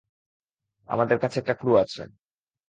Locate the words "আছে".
1.75-2.01